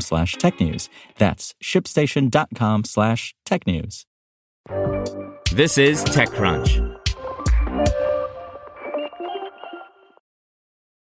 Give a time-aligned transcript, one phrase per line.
[0.00, 0.88] slash technews.
[1.18, 4.04] That's shipstation.com slash technews.
[5.52, 6.94] This is TechCrunch.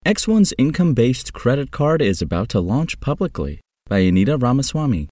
[0.06, 5.10] X1's income based credit card is about to launch publicly by Anita Ramaswamy.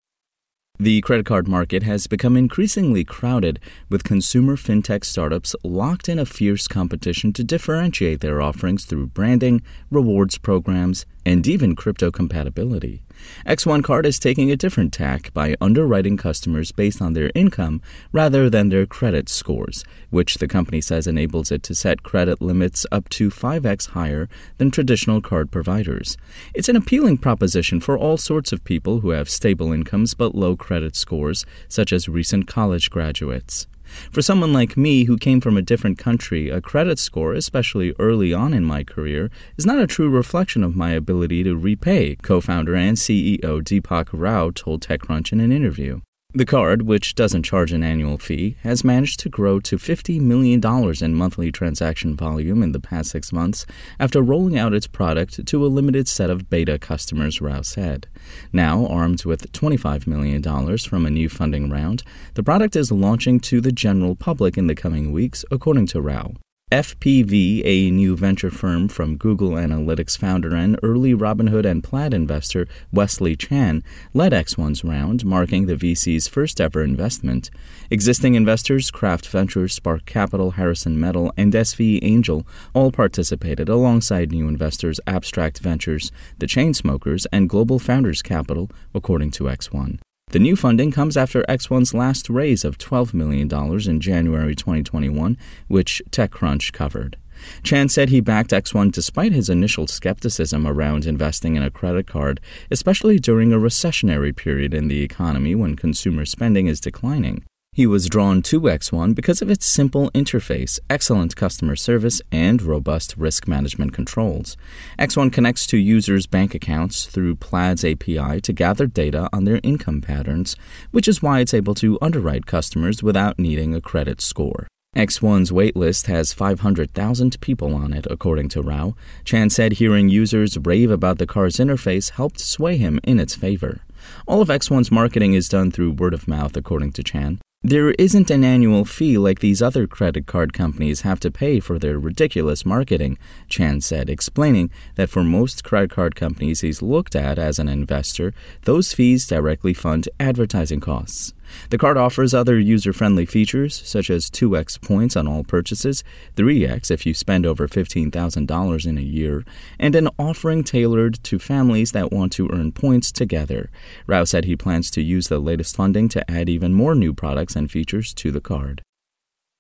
[0.77, 6.25] The credit card market has become increasingly crowded, with consumer fintech startups locked in a
[6.25, 13.04] fierce competition to differentiate their offerings through branding, rewards programs, and even crypto compatibility.
[13.45, 18.49] X1 Card is taking a different tack by underwriting customers based on their income rather
[18.49, 23.09] than their credit scores, which the company says enables it to set credit limits up
[23.09, 24.27] to 5x higher
[24.57, 26.17] than traditional card providers.
[26.53, 30.55] It's an appealing proposition for all sorts of people who have stable incomes but low
[30.55, 33.67] credit scores, such as recent college graduates.
[34.11, 38.33] For someone like me who came from a different country, a credit score, especially early
[38.33, 42.41] on in my career, is not a true reflection of my ability to repay, co
[42.41, 46.01] founder and CEO Deepak Rao told TechCrunch in an interview.
[46.37, 50.61] The card, which doesn't charge an annual fee, has managed to grow to $50 million
[51.01, 53.65] in monthly transaction volume in the past six months
[54.01, 58.07] after rolling out its product to a limited set of beta customers, Rao said.
[58.51, 60.43] Now, armed with $25 million
[60.77, 64.75] from a new funding round, the product is launching to the general public in the
[64.75, 66.33] coming weeks, according to Rao.
[66.71, 72.67] FPV, a new venture firm from Google Analytics founder and early Robinhood and Plaid investor
[72.91, 73.83] Wesley Chan,
[74.15, 77.51] led X1's round, marking the VC's first ever investment.
[77.91, 84.47] Existing investors Craft Ventures, Spark Capital, Harrison Metal, and SV Angel all participated alongside new
[84.47, 89.99] investors Abstract Ventures, the Chainsmokers, and Global Founders Capital, according to X1.
[90.35, 93.49] The new funding comes after X1's last raise of $12 million
[93.89, 95.37] in January 2021,
[95.69, 97.15] which TechCrunch covered.
[97.63, 102.41] Chan said he backed X1 despite his initial skepticism around investing in a credit card,
[102.69, 107.45] especially during a recessionary period in the economy when consumer spending is declining.
[107.75, 113.17] He was drawn to X1 because of its simple interface, excellent customer service, and robust
[113.17, 114.55] risk management controls.
[114.97, 119.99] X1 connects to users' bank accounts through Plaid's API to gather data on their income
[119.99, 120.55] patterns,
[120.91, 124.69] which is why it's able to underwrite customers without needing a credit score.
[124.95, 128.95] X1's waitlist has 500,000 people on it, according to Rao.
[129.25, 133.81] Chan said hearing users rave about the car's interface helped sway him in its favor.
[134.25, 137.41] All of X1's marketing is done through word of mouth, according to Chan.
[137.67, 141.79] There isn't an annual fee like these other credit card companies have to pay for
[141.79, 143.17] their ridiculous marketing,
[143.49, 148.35] Chan said, explaining that for most credit card companies he's looked at as an investor,
[148.65, 151.33] those fees directly fund advertising costs.
[151.69, 156.03] The card offers other user friendly features, such as 2x points on all purchases,
[156.35, 159.43] 3x if you spend over $15,000 in a year,
[159.79, 163.69] and an offering tailored to families that want to earn points together.
[164.07, 167.55] Rao said he plans to use the latest funding to add even more new products
[167.55, 168.81] and features to the card.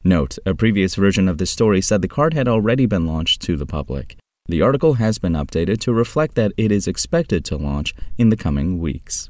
[0.03, 3.57] Note, a previous version of this story said the card had already been launched to
[3.57, 4.17] the public.
[4.47, 8.37] The article has been updated to reflect that it is expected to launch in the
[8.37, 9.29] coming weeks.